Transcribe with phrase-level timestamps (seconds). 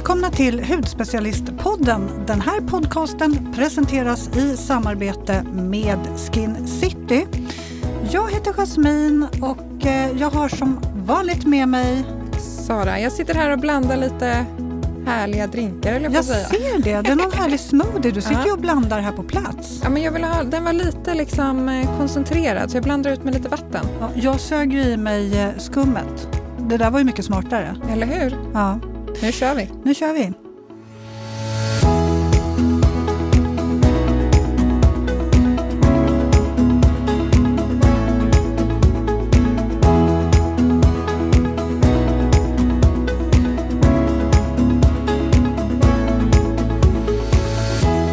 [0.00, 2.10] Välkomna till Hudspecialistpodden.
[2.26, 7.26] Den här podcasten presenteras i samarbete med Skin City.
[8.10, 12.04] Jag heter Jasmin och eh, jag har som vanligt med mig
[12.66, 13.00] Sara.
[13.00, 14.46] Jag sitter här och blandar lite
[15.06, 16.46] härliga drinkar jag, jag säga.
[16.46, 17.00] ser det.
[17.00, 18.10] Det är någon härlig smoothie.
[18.10, 19.80] Du sitter ju och blandar här på plats.
[19.82, 23.24] Ja, men jag vill ha, den var lite liksom eh, koncentrerad så jag blandar ut
[23.24, 23.86] med lite vatten.
[24.00, 26.28] Ja, jag sög i mig eh, skummet.
[26.58, 27.76] Det där var ju mycket smartare.
[27.92, 28.38] Eller hur?
[28.54, 28.78] Ja.
[29.22, 29.68] Nu kör vi.
[29.84, 30.32] Nu kör vi.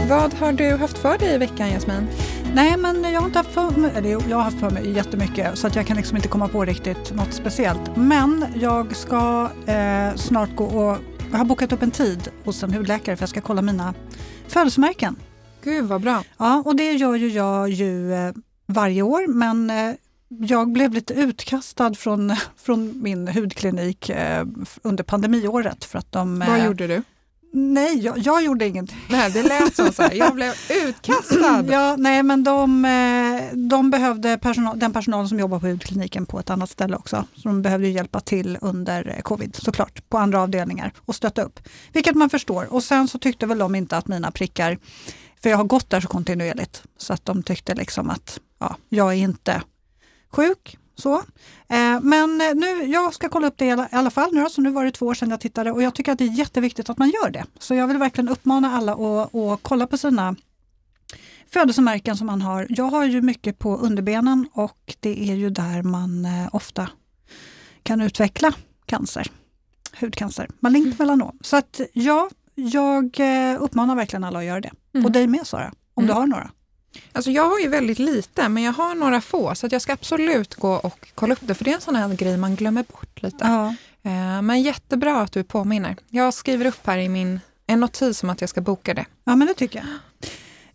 [0.09, 2.07] Vad har du haft för dig i veckan Jasmin?
[2.57, 5.57] Nej, men jag har inte haft för mig, eller jag har haft för mig jättemycket
[5.57, 7.95] så att jag kan liksom inte komma på riktigt något speciellt.
[7.95, 10.97] Men jag ska eh, snart gå och
[11.31, 13.93] jag har bokat upp en tid hos en hudläkare för jag ska kolla mina
[14.47, 15.15] födelsemärken.
[15.63, 16.23] Gud vad bra.
[16.37, 18.33] Ja, och det gör ju jag ju eh,
[18.65, 19.95] varje år men eh,
[20.27, 24.45] jag blev lite utkastad från, från min hudklinik eh,
[24.81, 25.83] under pandemiåret.
[25.83, 27.03] För att de, Vad gjorde du?
[27.51, 28.97] Nej, jag, jag, gjorde ingenting.
[29.09, 30.13] Nej, det lät som så här.
[30.13, 30.53] Jag blev
[30.87, 31.65] utkastad.
[31.69, 36.39] ja, nej, men de, eh, de behövde personal, den personal som jobbar på hudkliniken på
[36.39, 37.25] ett annat ställe också.
[37.35, 41.59] Så de behövde hjälpa till under eh, covid såklart, på andra avdelningar och stötta upp.
[41.93, 42.73] Vilket man förstår.
[42.73, 44.77] Och sen så tyckte väl de inte att mina prickar,
[45.41, 49.13] för jag har gått där så kontinuerligt, så att de tyckte liksom att ja, jag
[49.13, 49.61] är inte
[50.31, 51.15] sjuk, så.
[51.67, 54.85] Eh, men nu, jag ska kolla upp det i alla fall nu så nu var
[54.85, 57.09] det två år sedan jag tittade och jag tycker att det är jätteviktigt att man
[57.09, 57.45] gör det.
[57.59, 60.35] Så jag vill verkligen uppmana alla att, att kolla på sina
[61.49, 62.67] födelsemärken som man har.
[62.69, 66.89] Jag har ju mycket på underbenen och det är ju där man eh, ofta
[67.83, 68.53] kan utveckla
[68.85, 69.31] cancer,
[69.99, 70.97] hudcancer, malignt mm.
[70.99, 71.37] melanom.
[71.41, 74.71] Så att ja, jag eh, uppmanar verkligen alla att göra det.
[74.93, 75.05] Mm.
[75.05, 76.07] Och dig med Sara, om mm.
[76.07, 76.51] du har några.
[77.11, 80.55] Alltså jag har ju väldigt lite, men jag har några få, så jag ska absolut
[80.55, 83.21] gå och kolla upp det, för det är en sån här grej man glömmer bort
[83.21, 83.37] lite.
[83.41, 83.67] Ja.
[84.03, 85.95] Eh, men jättebra att du påminner.
[86.09, 89.05] Jag skriver upp här i min en notis om att jag ska boka det.
[89.23, 89.87] Ja, men det tycker jag.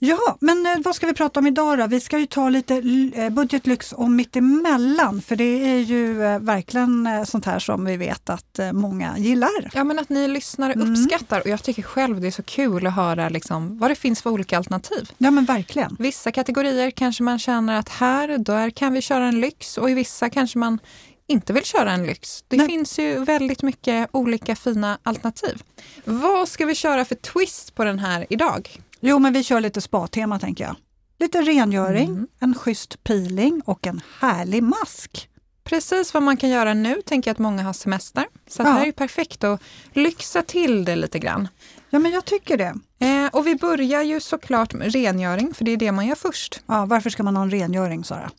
[0.05, 1.87] Ja, men eh, vad ska vi prata om idag då?
[1.87, 2.75] Vi ska ju ta lite
[3.15, 8.31] eh, budgetlyx och mittemellan för det är ju eh, verkligen sånt här som vi vet
[8.31, 9.71] att många gillar.
[9.75, 10.93] Ja, men att ni lyssnare mm.
[10.93, 14.23] uppskattar och jag tycker själv det är så kul att höra liksom vad det finns
[14.23, 15.11] för olika alternativ.
[15.19, 15.97] Ja, men verkligen.
[15.99, 19.95] Vissa kategorier kanske man känner att här, där kan vi köra en lyx och i
[19.95, 20.79] vissa kanske man
[21.27, 22.45] inte vill köra en lyx.
[22.49, 22.67] Det Nej.
[22.67, 25.63] finns ju väldigt mycket olika fina alternativ.
[26.05, 28.79] Vad ska vi köra för twist på den här idag?
[29.05, 30.77] Jo, men vi kör lite spa-tema tänker jag.
[31.19, 32.29] Lite rengöring, mm.
[32.41, 35.29] en schysst peeling och en härlig mask.
[35.65, 38.27] Precis vad man kan göra nu, tänker jag att många har semester.
[38.49, 38.67] Så ja.
[38.67, 39.63] det här är perfekt att
[39.93, 41.49] lyxa till det lite grann.
[41.91, 42.75] Ja, men jag tycker det.
[43.07, 46.61] Eh, och vi börjar ju såklart med rengöring, för det är det man gör först.
[46.67, 48.31] Ja, varför ska man ha en rengöring, Sara?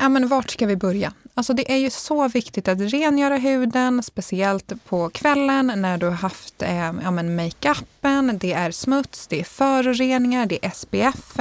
[0.00, 1.12] Ja, men vart ska vi börja?
[1.34, 6.12] Alltså det är ju så viktigt att rengöra huden, speciellt på kvällen när du har
[6.12, 11.38] haft eh, ja, makeupen, det är smuts, det är föroreningar, det är SPF.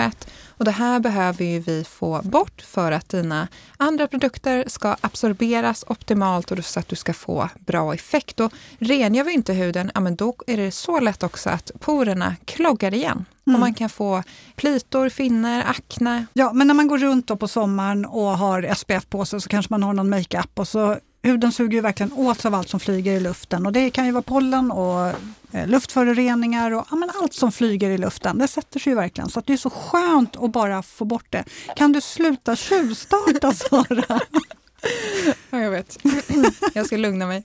[0.63, 3.47] Och det här behöver ju vi få bort för att dina
[3.77, 8.39] andra produkter ska absorberas optimalt och så att du ska få bra effekt.
[8.39, 12.35] Och rengör vi inte huden, ja, men då är det så lätt också att porerna
[12.45, 13.25] kloggar igen.
[13.47, 13.55] Mm.
[13.55, 14.23] Och man kan få
[14.55, 16.25] plitor, finnar, akne.
[16.33, 19.73] Ja, men när man går runt på sommaren och har SPF på sig så kanske
[19.73, 22.79] man har någon makeup och så huden suger ju verkligen åt sig av allt som
[22.79, 25.07] flyger i luften och det kan ju vara pollen och
[25.51, 28.37] eh, luftföroreningar och ja, men allt som flyger i luften.
[28.37, 31.43] Det sätter sig ju verkligen så det är så skönt att bara få bort det.
[31.75, 34.19] Kan du sluta tjuvstarta Sara?
[35.53, 35.97] Ja, jag vet.
[36.73, 37.43] Jag ska lugna mig.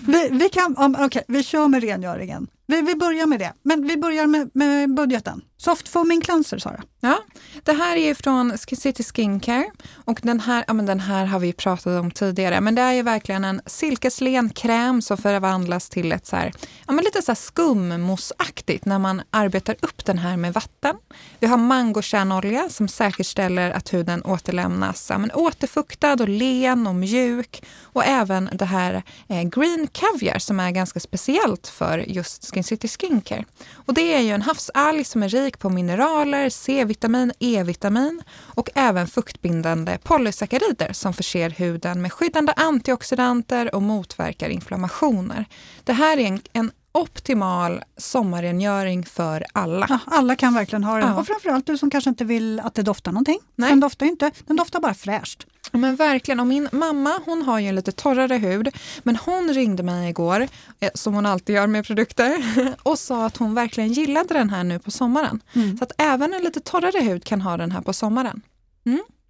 [0.00, 2.48] Vi, vi, kan, um, okay, vi kör med rengöringen.
[2.66, 5.42] Vi, vi börjar med det, men vi börjar med, med budgeten.
[5.56, 6.82] Soft foaming cleanser, Sara.
[7.00, 7.18] Ja,
[7.62, 9.64] det här är från City Skincare
[10.04, 12.92] och den här, ja, men den här har vi pratat om tidigare, men det är
[12.92, 16.52] ju verkligen en silkeslen kräm som förvandlas till ett så här,
[16.86, 20.96] ja, men lite så här skummossaktigt när man arbetar upp den här med vatten.
[21.40, 27.43] Vi har mangokärnolja som säkerställer att huden återlämnas ja, men återfuktad och len och mjuk
[27.82, 32.88] och även det här eh, green caviar som är ganska speciellt för just Skin City
[32.88, 33.44] Skincare.
[33.74, 39.06] Och det är ju en havsalg som är rik på mineraler, C-vitamin, E-vitamin och även
[39.06, 45.44] fuktbindande polysackarider som förser huden med skyddande antioxidanter och motverkar inflammationer.
[45.84, 49.86] Det här är en, en optimal sommarrengöring för alla.
[49.88, 51.08] Ja, alla kan verkligen ha den.
[51.08, 51.20] Ja.
[51.20, 53.38] Och framförallt du som kanske inte vill att det doftar någonting.
[53.56, 53.70] Nej.
[53.70, 55.46] Den doftar inte, den doftar bara fräscht.
[55.72, 56.40] Men verkligen.
[56.40, 58.68] Och min mamma hon har ju en lite torrare hud.
[59.02, 60.48] Men hon ringde mig igår,
[60.80, 62.44] eh, som hon alltid gör med produkter,
[62.82, 65.42] och sa att hon verkligen gillade den här nu på sommaren.
[65.52, 65.78] Mm.
[65.78, 68.42] Så att även en lite torrare hud kan ha den här på sommaren.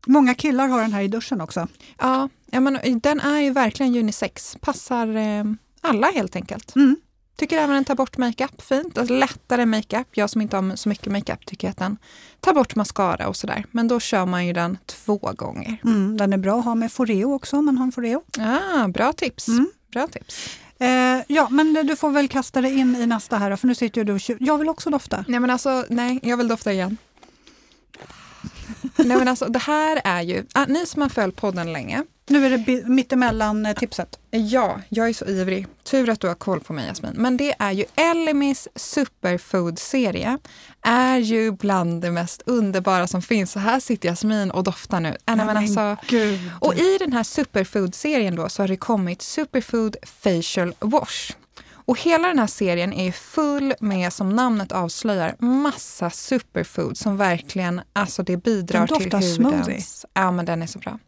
[0.07, 1.69] Många killar har den här i duschen också.
[1.99, 4.57] Ja, ja men den är ju verkligen unisex.
[4.61, 5.45] Passar eh,
[5.81, 6.77] alla helt enkelt.
[6.77, 6.97] Mm.
[7.37, 8.99] Tycker även den tar bort makeup fint.
[8.99, 10.07] Alltså lättare makeup.
[10.11, 11.97] Jag som inte har så mycket makeup tycker att den
[12.41, 13.65] tar bort mascara och sådär.
[13.71, 15.77] Men då kör man ju den två gånger.
[15.85, 18.23] Mm, den är bra att ha med Foreo också om man har en Foreo.
[18.39, 19.49] Ah, bra tips.
[19.49, 19.71] Mm.
[19.93, 20.59] Bra tips.
[20.79, 24.01] Eh, ja, men du får väl kasta dig in i nästa här för nu sitter
[24.01, 25.25] ju du och Jag vill också dofta.
[25.29, 26.97] Nej men alltså, nej, jag vill dofta igen.
[28.97, 32.47] nej men alltså det här är ju, ah, ni som har följt podden länge, Nu
[32.47, 34.19] är det mittemellan eh, tipset.
[34.31, 35.67] Ja, jag är så ivrig.
[35.83, 37.13] Tur att du har koll på mig Jasmin.
[37.17, 40.39] Men det är ju Ellemis superfood-serie.
[40.83, 43.53] Är ju bland det mest underbara som finns.
[43.53, 45.17] Så här sitter Jasmin och doftar nu.
[45.27, 46.41] Äh, men alltså, Gud.
[46.61, 51.33] och i den här superfood-serien då så har det kommit Superfood Facial Wash.
[51.87, 57.81] Och hela den här serien är full med, som namnet avslöjar, massa superfood som verkligen,
[57.93, 59.35] alltså det bidrar Den till hudens...
[59.35, 59.81] smoothie.
[60.15, 60.99] Ja men den är så bra.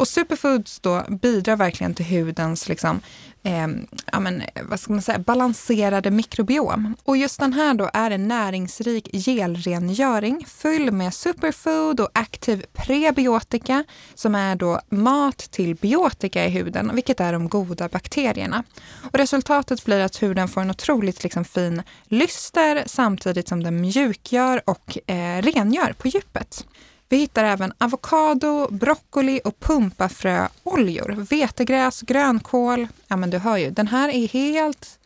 [0.00, 3.00] Och superfoods då bidrar verkligen till hudens liksom,
[3.42, 3.68] eh,
[4.12, 6.96] ja, men, vad ska man säga, balanserade mikrobiom.
[7.04, 13.84] Och just den här då är en näringsrik gelrengöring fylld med superfood och aktiv prebiotika
[14.14, 18.64] som är då mat till biotika i huden, vilket är de goda bakterierna.
[19.12, 24.62] Och resultatet blir att huden får en otroligt liksom, fin lyster samtidigt som den mjukgör
[24.64, 26.64] och eh, rengör på djupet.
[27.10, 32.88] Vi hittar även avokado, broccoli och pumpafröoljor, vetegräs, grönkål.
[33.08, 34.98] Ja men du hör ju, den här är helt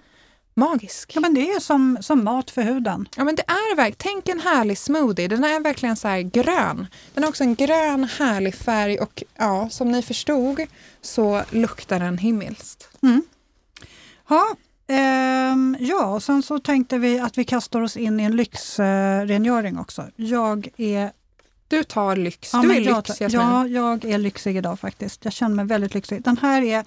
[0.54, 1.12] magisk.
[1.14, 3.08] Ja, men det är som, som mat för huden.
[3.16, 5.28] Ja men det är verkligen, tänk en härlig smoothie.
[5.28, 6.86] Den är verkligen så här grön.
[7.14, 10.60] Den har också en grön härlig färg och ja, som ni förstod
[11.00, 12.88] så luktar den himmelskt.
[14.28, 18.36] Ja, ehm, ja, och sen så tänkte vi att vi kastar oss in i en
[18.36, 20.04] lyxrengöring också.
[20.16, 21.12] Jag är,
[21.68, 23.40] Du tar lyx, ja, du är jag, lyx Jasmin.
[23.40, 25.24] ja, jag är lyxig idag faktiskt.
[25.24, 26.22] Jag känner mig väldigt lyxig.
[26.22, 26.84] Den här är,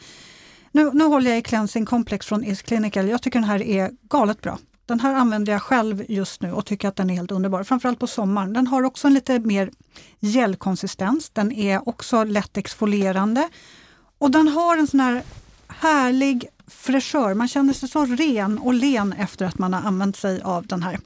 [0.72, 3.10] nu, nu håller jag i Cleansing Complex från Is Clinical.
[3.10, 4.58] Jag tycker den här är galet bra.
[4.86, 7.64] Den här använder jag själv just nu och tycker att den är helt underbar.
[7.64, 8.54] Framförallt på sommaren.
[8.54, 9.72] Den har också en lite mer
[10.20, 11.30] gelkonsistens.
[11.30, 13.50] Den är också lätt exfolierande.
[14.18, 15.24] Och den har en sån här
[15.68, 17.34] härlig fräschör.
[17.34, 20.84] Man känner sig så ren och len efter att man har använt sig av den
[20.84, 21.00] här.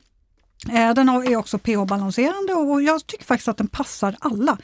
[0.69, 4.57] Eh, den är också pH-balanserande och jag tycker faktiskt att den passar alla.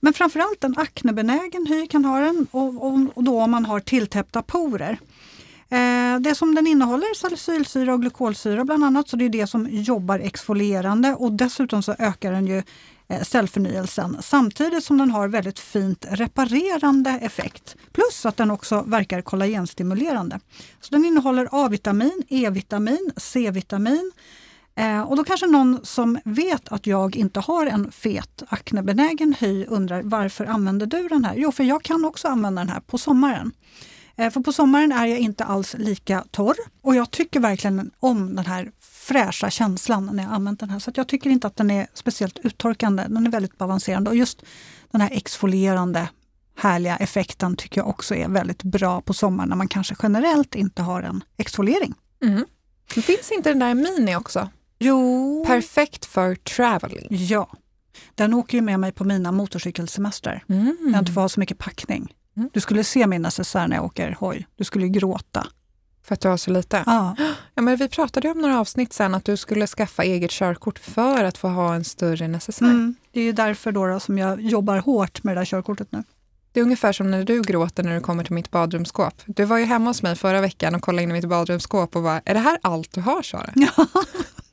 [0.00, 3.80] Men framförallt en aknebenägen hy kan ha den och, och, och då om man har
[3.80, 4.98] tilltäppta porer.
[5.70, 9.68] Eh, det som den innehåller salicylsyra och glykolsyra bland annat, så det är det som
[9.70, 12.62] jobbar exfolierande och dessutom så ökar den ju
[13.08, 17.76] eh, cellförnyelsen samtidigt som den har väldigt fint reparerande effekt.
[17.92, 20.40] Plus att den också verkar kollagenstimulerande.
[20.80, 24.12] Så den innehåller A-vitamin, E-vitamin, C-vitamin
[24.78, 29.66] Eh, och då kanske någon som vet att jag inte har en fet aknebenägen hy
[29.66, 31.34] undrar varför använder du den här?
[31.36, 33.52] Jo, för jag kan också använda den här på sommaren.
[34.16, 38.36] Eh, för på sommaren är jag inte alls lika torr och jag tycker verkligen om
[38.36, 40.78] den här fräscha känslan när jag använt den här.
[40.78, 43.06] Så att jag tycker inte att den är speciellt uttorkande.
[43.08, 44.42] Den är väldigt balanserande och just
[44.90, 46.08] den här exfolierande
[46.56, 50.82] härliga effekten tycker jag också är väldigt bra på sommaren när man kanske generellt inte
[50.82, 51.94] har en exfoliering.
[52.22, 52.44] Mm.
[52.94, 54.48] Det Finns inte den där mini också?
[54.78, 57.06] Jo, Perfekt för traveling.
[57.10, 57.48] Ja,
[58.14, 60.44] den åker ju med mig på mina motorcykelsemestrar.
[60.48, 60.76] Mm.
[60.80, 62.14] När jag inte får ha så mycket packning.
[62.36, 62.50] Mm.
[62.52, 64.46] Du skulle se min necessär när jag åker hoj.
[64.56, 65.46] Du skulle ju gråta.
[66.02, 66.82] För att du har så lite?
[66.86, 67.16] Ja.
[67.54, 70.78] Ja, men vi pratade ju om några avsnitt sen att du skulle skaffa eget körkort
[70.78, 72.66] för att få ha en större necessär.
[72.66, 72.94] Mm.
[73.12, 76.02] Det är ju därför då, då som jag jobbar hårt med det där körkortet nu.
[76.52, 79.14] Det är ungefär som när du gråter när du kommer till mitt badrumsskåp.
[79.26, 82.02] Du var ju hemma hos mig förra veckan och kollade in i mitt badrumsskåp och
[82.02, 83.52] bara, är det här allt du har Sara?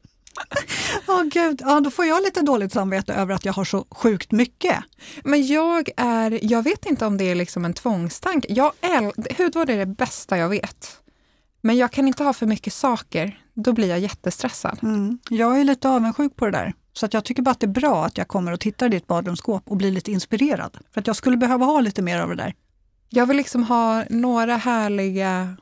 [1.08, 4.32] Åh gud, ja, då får jag lite dåligt samvete över att jag har så sjukt
[4.32, 4.76] mycket.
[5.24, 8.54] Men jag är, jag vet inte om det är liksom en tvångstanke.
[8.54, 11.02] Jag äl, hudvård är det bästa jag vet.
[11.62, 14.80] Men jag kan inte ha för mycket saker, då blir jag jättestressad.
[14.84, 15.20] Mm.
[15.30, 16.74] Jag är lite avundsjuk på det där.
[16.94, 18.90] Så att jag tycker bara att det är bra att jag kommer och tittar i
[18.90, 20.78] ditt badrumsskåp och blir lite inspirerad.
[20.94, 22.54] För att jag skulle behöva ha lite mer av det där.
[23.10, 25.58] Jag vill liksom ha några härliga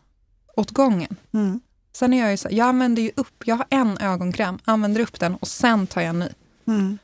[0.55, 1.15] åt gången.
[1.33, 1.61] Mm.
[1.95, 5.19] Sen är jag ju så, jag använder ju upp, jag har en ögonkräm, använder upp
[5.19, 6.27] den och sen tar jag en ny.
[6.67, 6.97] Mm.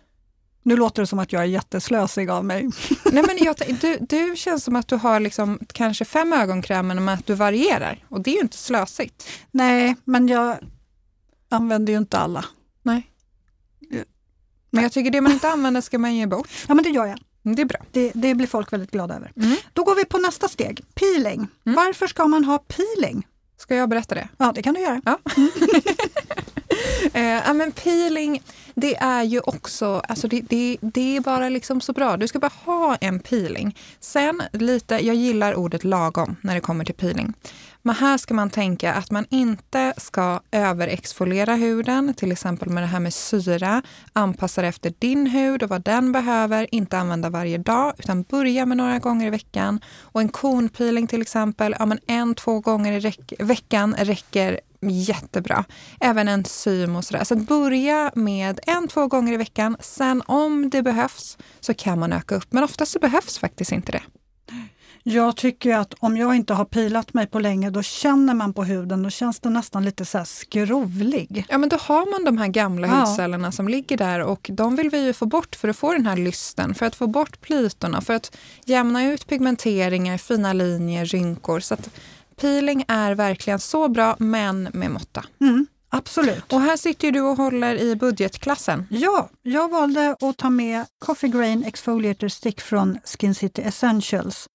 [0.64, 2.70] Nu låter det som att jag är jätteslösig av mig.
[3.12, 7.10] Nej, men jag, du, du känns som att du har liksom kanske fem ögonkrämer men
[7.10, 8.06] att du varierar.
[8.10, 9.28] Och det är ju inte slösigt.
[9.52, 10.58] Nej, men jag
[11.50, 12.46] använder ju inte alla.
[12.84, 13.12] Nej.
[14.70, 16.50] Men jag tycker det man inte använder ska man ge bort.
[16.68, 17.20] Ja, men det gör jag.
[17.56, 17.80] Det är bra.
[17.92, 19.32] Det, det blir folk väldigt glada över.
[19.36, 19.58] Mm.
[19.74, 21.48] Då går vi på nästa steg, peeling.
[21.66, 21.76] Mm.
[21.76, 23.28] Varför ska man ha peeling?
[23.60, 24.28] Ska jag berätta det?
[24.38, 25.02] Ja, det kan du göra.
[25.06, 25.20] Ja.
[27.14, 28.42] Eh, men peeling,
[28.76, 32.18] det är ju också, alltså det, det, det är bara liksom så bra.
[32.18, 33.78] Du ska bara ha en peeling.
[34.00, 37.34] Sen lite, jag gillar ordet lagom när det kommer till peeling.
[37.82, 42.88] Men här ska man tänka att man inte ska överexfoliera huden, till exempel med det
[42.88, 43.82] här med syra.
[44.14, 46.76] Anpassa det efter din hud och vad den behöver.
[46.76, 49.80] Inte använda varje dag, utan börja med några gånger i veckan.
[50.02, 55.66] Och en konpeeling till exempel, ja, men en, två gånger i räck- veckan räcker jättebra.
[56.00, 57.24] Även enzym och sådär.
[57.24, 59.78] Så att börja med en, två gånger i veckan.
[59.80, 62.48] Sen om det behövs så kan man öka upp.
[62.50, 64.02] Men oftast så behövs faktiskt inte det.
[65.04, 68.64] Jag tycker att om jag inte har pilat mig på länge, då känner man på
[68.64, 71.46] huden, då känns det nästan lite så här skrovlig.
[71.50, 72.94] Ja, men då har man de här gamla Ja.
[72.94, 76.06] hudcellerna som ligger där och de vill vi ju få bort för att få den
[76.06, 81.60] här lysten, för att få bort plitorna, för att jämna ut pigmenteringar, fina linjer, rynkor.
[81.60, 81.90] Så att
[82.42, 85.26] peeling är verkligen så bra, men med måtta.
[85.42, 86.54] Mm, absolut.
[86.54, 88.86] Och här sitter du och håller i budgetklassen.
[88.90, 94.46] Ja, jag valde att ta med Coffee Grain Exfoliator Stick från Skin City Essentials.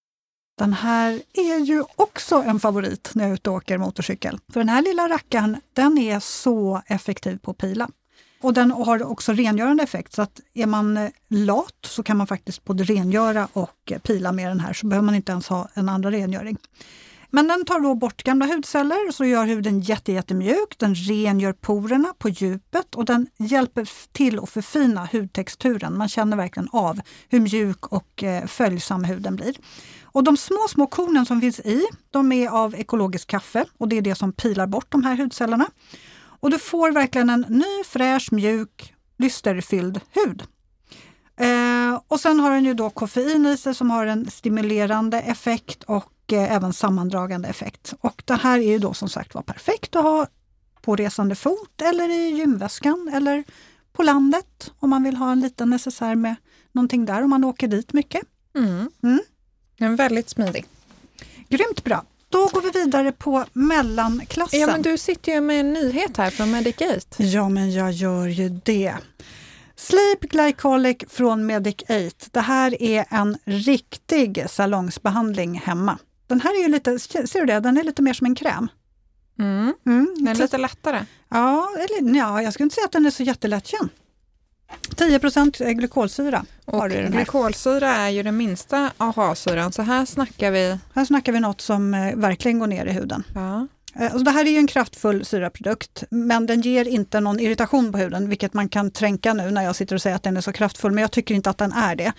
[0.58, 4.38] Den här är ju också en favorit när jag är ute och åker motorcykel.
[4.52, 7.88] För den här lilla rackaren, den är så effektiv på att pila.
[8.40, 12.26] Och den har också rengörande effekt, så att är man eh, lat så kan man
[12.26, 15.68] faktiskt både rengöra och eh, pila med den här, så behöver man inte ens ha
[15.74, 16.58] en andra rengöring.
[17.30, 20.78] Men den tar då bort gamla hudceller så gör huden jättemjuk.
[20.78, 25.98] Den rengör porerna på djupet och den hjälper till att förfina hudtexturen.
[25.98, 29.54] Man känner verkligen av hur mjuk och eh, följsam huden blir.
[30.14, 33.96] Och de små, små kornen som finns i, de är av ekologiskt kaffe och det
[33.96, 35.66] är det som pilar bort de här hudcellerna.
[36.40, 40.42] Och du får verkligen en ny, fräsch, mjuk, lysterfylld hud.
[41.36, 45.82] Eh, och sen har den ju då koffein i sig som har en stimulerande effekt
[45.82, 47.94] och eh, även sammandragande effekt.
[48.00, 50.26] Och det här är ju då som sagt var perfekt att ha
[50.82, 53.44] på resande fot eller i gymväskan eller
[53.92, 56.34] på landet om man vill ha en liten necessär med
[56.72, 58.22] någonting där om man åker dit mycket.
[58.56, 58.90] Mm.
[59.02, 59.20] Mm.
[59.78, 60.64] Den är väldigt smidig.
[61.48, 62.04] Grymt bra!
[62.28, 64.60] Då går vi vidare på mellanklassen.
[64.60, 67.22] Ja, men du sitter ju med en nyhet här från Medicate.
[67.22, 68.94] Ja, men jag gör ju det.
[69.76, 72.28] Sleep Glycolic från Medic 8.
[72.30, 75.98] Det här är en riktig salongsbehandling hemma.
[76.26, 77.60] Den här är ju lite, ser du det?
[77.60, 78.68] Den är lite mer som en kräm.
[79.38, 79.74] Mm.
[79.86, 80.14] Mm.
[80.16, 81.04] Den är lite lättare.
[81.28, 83.90] Ja, eller, ja, jag skulle inte säga att den är så jättelättkänd.
[84.96, 87.18] 10 glykolsyra har Och du i den här.
[87.20, 90.78] glykolsyra är ju den minsta AHA-syran, så här snackar vi...
[90.94, 93.24] Här snackar vi något som eh, verkligen går ner i huden.
[93.34, 93.66] Ja.
[93.96, 97.92] Eh, Alltså det här är ju en kraftfull syraprodukt, men den ger inte någon irritation
[97.92, 100.40] på huden, vilket man kan tränka nu när jag sitter och säger att den är
[100.40, 102.12] så kraftfull, men jag tycker inte att den är det.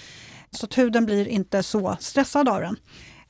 [0.52, 2.76] Så att huden blir inte så stressad av den.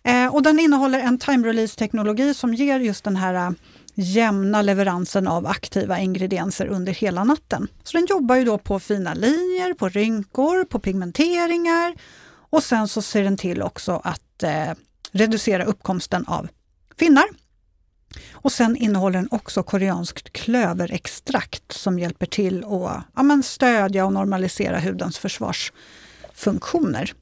[0.03, 3.53] Eh, och den innehåller en time release-teknologi som ger just den här
[3.95, 7.67] jämna leveransen av aktiva ingredienser under hela natten.
[7.83, 11.95] Så den jobbar ju då på fina linjer, på rynkor, på pigmenteringar
[12.49, 14.71] och sen så ser den till också att eh,
[15.11, 16.47] reducera uppkomsten av
[16.97, 17.25] finnar.
[18.31, 24.13] Och sen innehåller den också koreanskt klöverextrakt som hjälper till att ja, men stödja och
[24.13, 27.13] normalisera hudens försvarsfunktioner.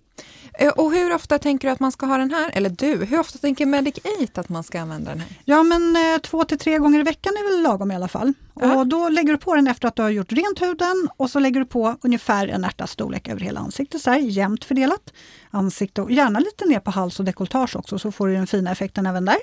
[0.59, 2.51] Eh, Och hur ofta tänker du att man ska ha den här?
[2.53, 5.29] Eller du, hur ofta tänker Medic 8 att man ska använda den här?
[5.45, 8.33] Ja men eh, två till tre gånger i veckan är väl lagom i alla fall.
[8.59, 8.75] Ja.
[8.75, 11.39] Och då lägger du på den efter att du har gjort rent huden och så
[11.39, 15.13] lägger du på ungefär en ärtas storlek över hela ansiktet, så här jämnt fördelat.
[15.51, 18.71] Ansikte och gärna lite ner på hals och dekolletage också så får du den fina
[18.71, 19.37] effekten även där.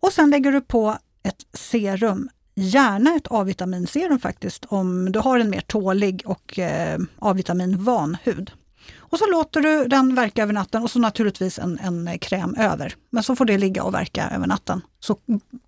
[0.00, 5.50] Och sen lägger du på ett serum, gärna ett A-vitaminserum faktiskt om du har en
[5.50, 8.50] mer tålig och eh, A-vitaminvan hud.
[8.96, 12.94] Och så låter du den verka över natten och så naturligtvis en, en kräm över.
[13.10, 14.80] Men så får det ligga och verka över natten.
[15.00, 15.18] Så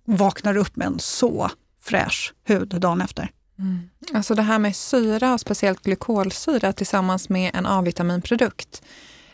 [0.05, 1.49] vaknar du upp med en så
[1.81, 3.31] fräsch hud dagen efter.
[4.13, 8.81] Alltså det här med syra och speciellt glykolsyra tillsammans med en A-vitaminprodukt.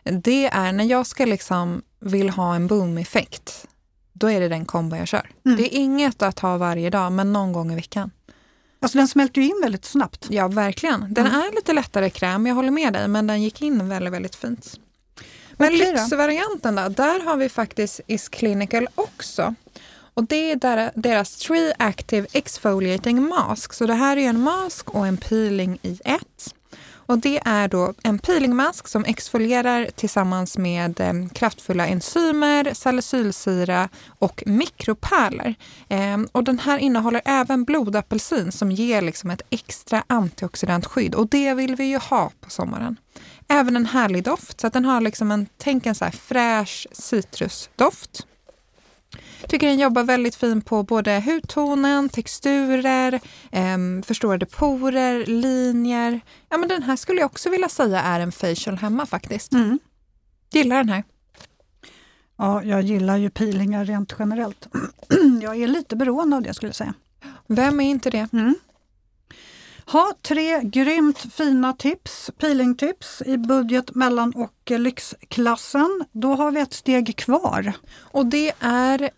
[0.03, 3.67] Det är när jag ska liksom vill ha en boom-effekt.
[4.13, 5.29] Då är det den kombo jag kör.
[5.46, 5.58] Mm.
[5.58, 8.12] Det är inget att ha varje dag, men någon gång i veckan.
[8.80, 10.26] Alltså den smälter ju in väldigt snabbt.
[10.30, 11.14] Ja, verkligen.
[11.14, 11.40] Den Mm.
[11.42, 14.80] är lite lättare kräm, jag håller med dig, men den gick in väldigt, väldigt fint.
[15.58, 19.56] Men Okej lyxvarianten då, där har vi faktiskt Is Clinical också.
[20.14, 23.74] Och det är deras Tree Active Exfoliating Mask.
[23.74, 26.54] Så det här är en mask och en peeling i ett.
[27.08, 34.44] Och det är då en peelingmask som exfolierar tillsammans med eh, kraftfulla enzymer, salicylsyra och
[34.46, 35.54] mikropärlor.
[35.90, 41.54] Eh, och den här innehåller även blodapelsin som ger liksom ett extra antioxidantskydd och det
[41.54, 42.96] vill vi ju ha på sommaren.
[43.48, 46.88] Även en härlig doft, så att den har liksom en, tänk en så här fräsch
[46.92, 48.28] citrusdoft.
[49.48, 53.14] Tycker den jobbar väldigt fint på både hudtonen, texturer,
[53.52, 56.22] eh, förstorade porer, linjer.
[56.50, 59.54] Ja, men den här skulle jag också vilja säga är en facial hemma faktiskt.
[59.54, 59.80] Mm.
[60.52, 61.04] Gillar den här.
[62.38, 64.68] Ja, jag gillar ju peelingar rent generellt.
[65.42, 66.94] jag är lite beroende av det skulle jag säga.
[67.48, 68.34] Vem är inte det?
[68.34, 68.56] Mm.
[69.91, 76.03] Ha tre grymt fina tips, peelingtips i budget mellan och lyxklassen.
[76.12, 77.74] Då har vi ett steg kvar.
[78.01, 79.10] Och det är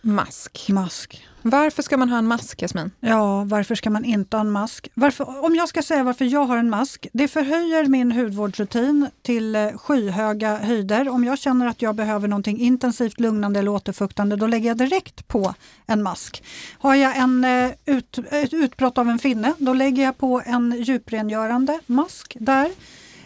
[0.00, 0.66] mask.
[0.68, 1.26] Mask.
[1.50, 2.90] Varför ska man ha en mask, Jasmin?
[3.00, 4.88] Ja, varför ska man inte ha en mask?
[4.94, 9.56] Varför, om jag ska säga varför jag har en mask, det förhöjer min hudvårdsrutin till
[9.56, 11.08] eh, skyhöga höjder.
[11.08, 15.28] Om jag känner att jag behöver någonting intensivt lugnande eller återfuktande, då lägger jag direkt
[15.28, 15.54] på
[15.86, 16.42] en mask.
[16.78, 20.74] Har jag en, eh, ut, ett utbrott av en finne, då lägger jag på en
[20.82, 22.70] djuprengörande mask där.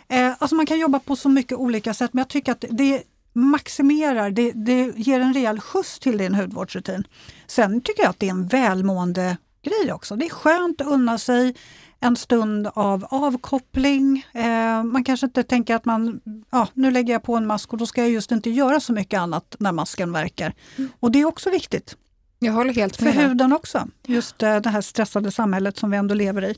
[0.09, 3.03] Eh, alltså man kan jobba på så mycket olika sätt, men jag tycker att det
[3.33, 7.05] maximerar, det, det ger en rejäl skjuts till din hudvårdsrutin.
[7.47, 10.17] Sen tycker jag att det är en välmående grej också.
[10.17, 11.55] Det är skönt att unna sig
[12.01, 14.27] en stund av avkoppling.
[14.33, 16.21] Eh, man kanske inte tänker att man,
[16.51, 18.93] ja, nu lägger jag på en mask och då ska jag just inte göra så
[18.93, 20.55] mycket annat när masken verkar.
[20.77, 20.91] Mm.
[21.01, 21.97] Och det är också viktigt.
[22.39, 23.15] Jag håller helt med.
[23.15, 23.89] För huden också.
[24.07, 26.57] Just eh, det här stressade samhället som vi ändå lever i.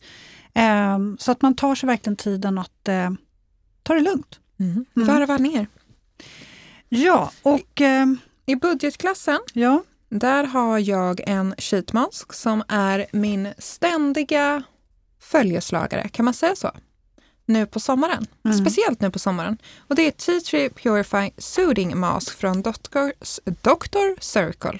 [0.54, 3.10] Eh, så att man tar sig verkligen tiden att eh,
[3.82, 4.40] ta det lugnt.
[4.60, 4.84] Mm.
[4.96, 5.08] Mm.
[5.08, 5.66] Varva ner.
[6.94, 7.80] Ja, och...
[7.80, 8.06] Eh,
[8.46, 9.82] I budgetklassen, ja.
[10.08, 14.62] där har jag en sheetmask som är min ständiga
[15.20, 16.70] följeslagare, kan man säga så?
[17.46, 18.26] Nu på sommaren.
[18.44, 18.58] Mm.
[18.58, 19.58] Speciellt nu på sommaren.
[19.88, 24.20] Och det är Tea Tree Purify Soothing Mask från Dr.
[24.20, 24.78] Circle.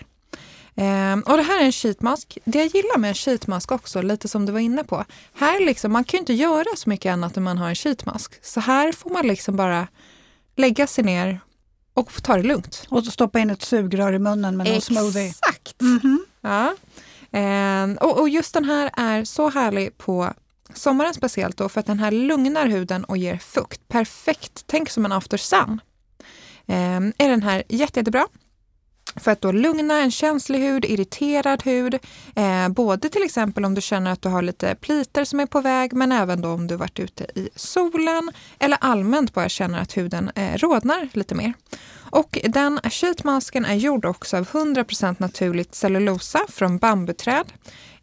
[0.74, 2.38] Um, och det här är en sheetmask.
[2.44, 5.04] Det jag gillar med en sheetmask också, lite som du var inne på,
[5.34, 8.44] här liksom, man kan ju inte göra så mycket annat när man har en sheetmask.
[8.44, 9.88] Så här får man liksom bara
[10.56, 11.40] lägga sig ner,
[11.94, 12.86] och ta det lugnt.
[12.88, 14.84] Och stoppa in ett sugrör i munnen med Exakt.
[14.84, 15.26] smoothie.
[15.28, 15.80] Exakt!
[15.80, 16.18] Mm -hmm.
[16.40, 16.74] ja.
[17.38, 20.32] Eh, och, och, just den här är så härlig på
[20.74, 23.88] sommaren speciellt då för att den här lugnar huden och ger fukt.
[23.88, 25.80] Perfekt, tänk som en after sun.
[26.66, 28.26] Eh, är den här jätte, jättebra
[29.16, 31.94] för att då lugna en känslig hud, irriterad hud,
[32.34, 35.60] eh, både till exempel om du känner att du har lite pliter som är på
[35.60, 39.96] väg, men även då om du varit ute i solen eller allmänt bara känner att
[39.96, 41.52] huden eh, rodnar lite mer.
[42.12, 47.52] Och den sheetmasken är gjord också av 100% naturligt cellulosa från bambuträd.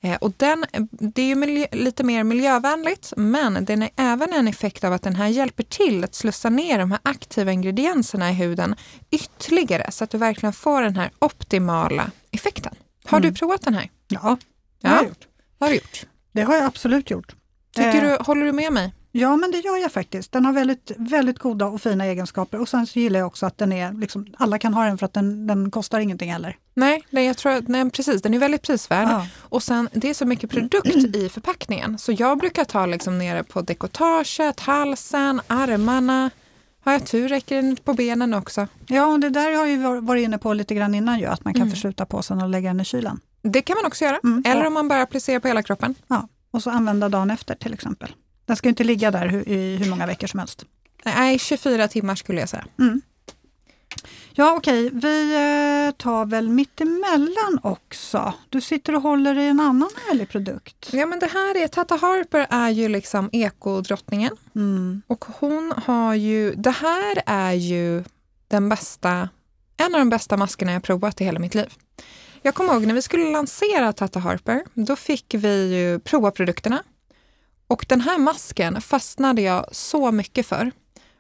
[0.02, 4.48] Eh, och den, det är ju miljö, lite mer miljövänligt, men den är även en
[4.48, 8.34] effekt av att den här hjälper till att slussa ner de här aktiva ingredienserna i
[8.34, 8.76] huden
[9.12, 12.76] ytterligare så att du verkligen får den här optimala effekten.
[13.06, 13.32] Har mm.
[13.32, 13.90] du provat den här?
[14.08, 14.38] Ja,
[14.82, 15.28] det har jag gjort.
[15.60, 16.06] Har du gjort?
[16.32, 17.36] Det har jag absolut gjort.
[17.76, 18.02] Tycker eh.
[18.02, 18.94] du, håller du med mig?
[19.12, 20.32] Ja, men det gör jag faktiskt.
[20.32, 22.62] Den har väldigt, väldigt goda och fina egenskaper.
[22.62, 25.06] Och sen så gillar jag också att den är, liksom, alla kan ha den för
[25.06, 26.58] att den, den kostar ingenting heller.
[26.74, 28.22] Nej, nej, jag tror, nej, precis.
[28.22, 29.08] Den är väldigt prisvärd.
[29.08, 29.28] Ja.
[29.40, 31.98] Och sen, det är så mycket produkt i förpackningen.
[31.98, 36.30] Så jag brukar ta liksom nere på dekotaget, halsen, armarna.
[36.82, 38.68] Har jag tur räcker den på benen också.
[38.88, 41.54] Ja, och det där har jag varit inne på lite grann innan ju, att man
[41.54, 41.72] kan mm.
[41.72, 43.20] försluta påsen och lägga den i kylen.
[43.42, 44.20] Det kan man också göra.
[44.24, 44.44] Mm.
[44.46, 45.96] Eller om man bara applicerar på hela kroppen.
[46.08, 48.16] Ja, och så använda dagen efter till exempel.
[48.50, 50.66] Den ska inte ligga där i hur många veckor som helst.
[51.06, 52.66] Nej, 24 timmar skulle jag säga.
[52.80, 53.02] Mm.
[54.32, 55.00] Ja okej, okay.
[55.00, 58.34] vi eh, tar väl mittemellan också.
[58.50, 60.90] Du sitter och håller i en annan härlig produkt.
[60.92, 64.38] Ja men det här är, Tata Harper är ju liksom ekodrottningen.
[64.56, 65.02] Mm.
[65.08, 68.04] Och hon har ju, det här är ju
[68.48, 69.30] den bästa,
[69.78, 71.74] en av de bästa maskerna jag provat i hela mitt liv.
[72.42, 76.84] Jag kommer ihåg när vi skulle lansera Tata Harper, då fick vi ju prova produkterna
[77.70, 80.72] och den här masken fastnade jag så mycket för.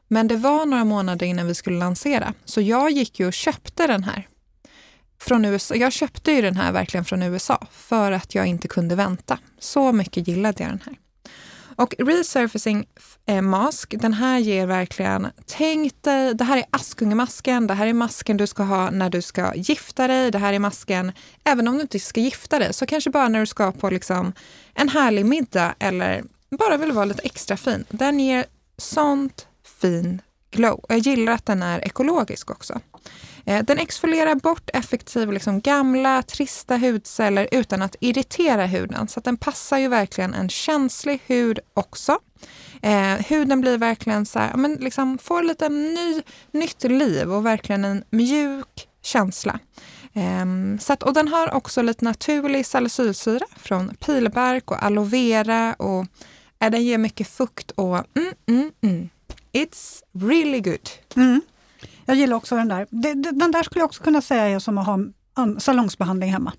[0.07, 3.87] Men det var några månader innan vi skulle lansera, så jag gick ju och köpte
[3.87, 4.27] den här.
[5.21, 5.75] Från USA.
[5.75, 9.39] Jag köpte ju den här verkligen från USA för att jag inte kunde vänta.
[9.59, 10.95] Så mycket gillade jag den här.
[11.75, 12.85] Och Resurfacing
[13.25, 17.93] eh, Mask, den här ger verkligen, tänk dig, det här är Askungemasken, det här är
[17.93, 21.11] masken du ska ha när du ska gifta dig, det här är masken,
[21.43, 24.33] även om du inte ska gifta dig, så kanske bara när du ska på liksom
[24.73, 27.85] en härlig middag eller bara vill vara lite extra fin.
[27.89, 28.45] Den ger
[28.77, 29.47] sånt
[29.81, 30.85] fin glow.
[30.89, 32.81] Jag gillar att den är ekologisk också.
[33.45, 39.07] Eh, den exfolierar bort effektiva liksom gamla, trista hudceller utan att irritera huden.
[39.07, 42.19] Så att den passar ju verkligen en känslig hud också.
[42.81, 47.85] Eh, huden blir verkligen så här, men liksom får lite ny, nytt liv och verkligen
[47.85, 49.59] en mjuk känsla.
[50.13, 50.45] Eh,
[50.79, 56.05] så att, och den har också lite naturlig salicylsyra från pilbark och aloe vera och
[56.61, 59.09] äh, den ger mycket fukt och mm, mm, mm.
[59.53, 60.89] It's really good.
[61.15, 61.41] Mm.
[62.05, 62.87] Jag gillar också den där.
[63.31, 64.99] Den där skulle jag också kunna säga är som att ha
[65.59, 66.53] salongsbehandling hemma.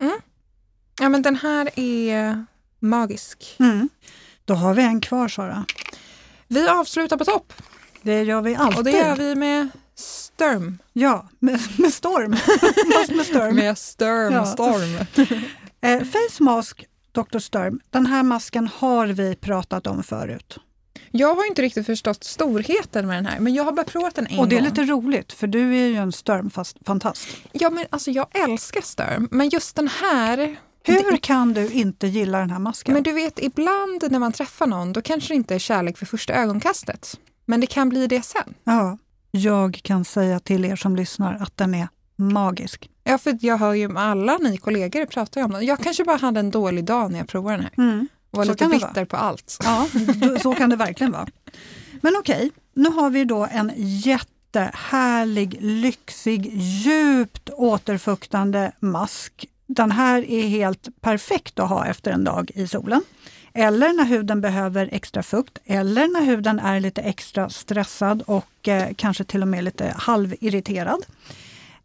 [0.00, 0.18] Mm.
[1.00, 2.44] Ja men den här är
[2.80, 3.56] magisk.
[3.58, 3.88] Mm.
[4.44, 5.64] Då har vi en kvar Sara.
[6.48, 7.52] Vi avslutar på topp.
[8.02, 8.78] Det gör vi alltid.
[8.78, 10.78] Och det gör vi med Sturm.
[10.92, 12.30] Ja, med, med storm.
[13.16, 13.56] med storm.
[13.56, 14.32] Med storm.
[14.32, 14.46] Ja.
[14.46, 15.06] storm.
[15.80, 16.84] eh, Face Mask
[17.16, 17.38] Dr.
[17.38, 20.58] Sturm, den här masken har vi pratat om förut.
[21.10, 24.26] Jag har inte riktigt förstått storheten med den här, men jag har bara provat den
[24.26, 24.40] en gång.
[24.40, 24.68] Och det är gång.
[24.68, 27.26] lite roligt, för du är ju en Sturm-fantast.
[27.52, 30.56] Ja, men alltså jag älskar Sturm, men just den här...
[30.82, 32.94] Hur kan du inte gilla den här masken?
[32.94, 36.06] Men du vet, ibland när man träffar någon, då kanske det inte är kärlek för
[36.06, 37.20] första ögonkastet.
[37.44, 38.54] Men det kan bli det sen.
[38.64, 38.98] Ja,
[39.30, 42.90] jag kan säga till er som lyssnar att den är magisk.
[43.04, 45.66] Ja, för jag hör ju alla ni kollegor prata om den.
[45.66, 47.84] Jag kanske bara hade en dålig dag när jag provade den här.
[47.84, 48.08] Mm.
[48.30, 49.58] Och var så lite bitter på allt.
[49.64, 49.88] Ja,
[50.42, 51.26] så kan det verkligen vara.
[52.00, 59.46] Men okej, nu har vi då en jättehärlig, lyxig, djupt återfuktande mask.
[59.66, 63.02] Den här är helt perfekt att ha efter en dag i solen.
[63.52, 68.88] Eller när huden behöver extra fukt eller när huden är lite extra stressad och eh,
[68.96, 71.04] kanske till och med lite halvirriterad.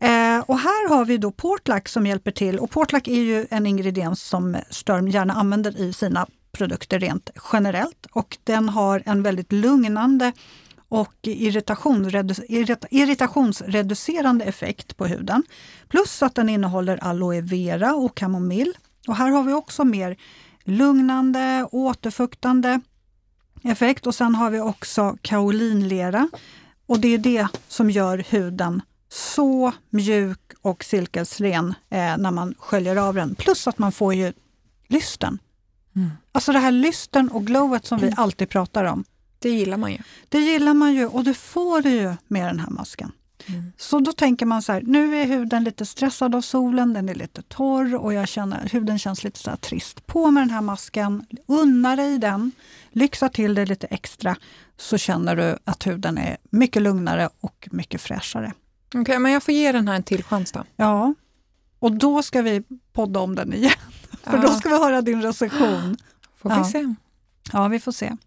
[0.01, 3.65] Eh, och här har vi då Portlack som hjälper till och Portlack är ju en
[3.65, 9.51] ingrediens som Sturm gärna använder i sina produkter rent generellt och den har en väldigt
[9.51, 10.31] lugnande
[10.89, 11.13] och
[12.89, 15.43] irritationsreducerande effekt på huden.
[15.87, 18.73] Plus att den innehåller aloe vera och kamomill.
[19.07, 20.17] Och här har vi också mer
[20.63, 22.81] lugnande, återfuktande
[23.63, 26.29] effekt och sen har vi också kaolinlera.
[26.85, 32.95] Och det är det som gör huden så mjuk och silkesren eh, när man sköljer
[32.95, 33.35] av den.
[33.35, 34.33] Plus att man får ju
[34.87, 35.39] lysten.
[35.95, 36.09] Mm.
[36.31, 38.09] Alltså det här lysten och glowet som mm.
[38.09, 39.03] vi alltid pratar om.
[39.39, 39.97] Det gillar man ju.
[40.29, 43.11] Det gillar man ju och det får du ju med den här masken.
[43.45, 43.71] Mm.
[43.77, 47.15] Så då tänker man så här, nu är huden lite stressad av solen, den är
[47.15, 50.05] lite torr och jag känner huden känns lite så trist.
[50.05, 52.51] På med den här masken, unna dig den,
[52.91, 54.35] lyxa till det lite extra
[54.77, 58.53] så känner du att huden är mycket lugnare och mycket fräschare.
[58.91, 60.63] Okej, okay, men jag får ge den här en till chans då.
[60.75, 61.13] Ja,
[61.79, 63.71] och då ska vi podda om den igen.
[64.23, 64.41] För ja.
[64.41, 65.97] då ska vi höra din recension.
[66.37, 66.63] Får vi ja.
[66.63, 66.95] se.
[67.53, 68.17] Ja, vi får se.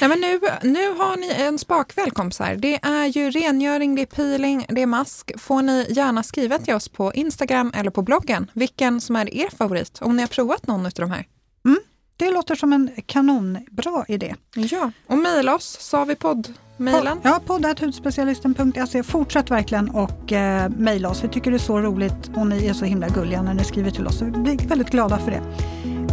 [0.00, 2.54] Nej, men nu, nu har ni en spakväll kompisar.
[2.54, 5.32] Det är ju rengöring, det är peeling, det är mask.
[5.40, 9.48] Får ni gärna skriva till oss på Instagram eller på bloggen vilken som är er
[9.56, 11.26] favorit, om ni har provat någon av de här.
[11.64, 11.80] Mm,
[12.16, 14.34] det låter som en kanonbra idé.
[14.54, 17.18] Ja, och mejla oss, sa vi podd Mailen?
[17.22, 19.02] Ja, podd.hudspecialisten.se.
[19.02, 21.24] Fortsätt verkligen och eh, mejla oss.
[21.24, 23.90] Vi tycker det är så roligt och ni är så himla gulliga när ni skriver
[23.90, 24.22] till oss.
[24.22, 25.42] Vi blir väldigt glada för det.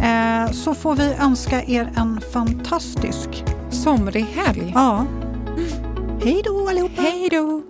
[0.06, 4.72] Eh, så får vi önska er en fantastisk somrig helg.
[4.74, 5.06] Ja.
[6.24, 7.02] Hej då allihopa!
[7.02, 7.69] Hej då!